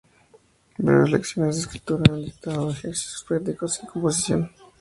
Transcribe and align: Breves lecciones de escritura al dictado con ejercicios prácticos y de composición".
Breves 0.79 1.11
lecciones 1.11 1.53
de 1.55 1.61
escritura 1.61 2.01
al 2.11 2.25
dictado 2.25 2.57
con 2.63 2.71
ejercicios 2.71 3.23
prácticos 3.29 3.77
y 3.77 3.81
de 3.83 3.87
composición". 3.87 4.51